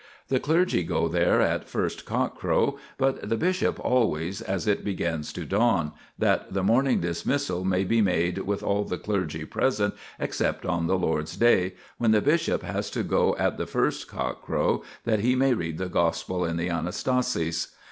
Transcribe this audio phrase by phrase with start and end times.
[0.29, 5.45] The clergy go there at first cockcrow, but the bishop always as it begins to
[5.45, 10.87] dawn, that the morning dismissal maybe made with all the clergy present ex cept on
[10.87, 15.35] the Lord's Day, when (the bishop) has to go at the first cockcrow, that he
[15.35, 17.73] may read the Gospel in the Anastasis.